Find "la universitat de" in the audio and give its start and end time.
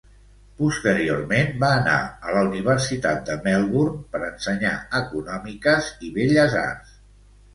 2.37-3.35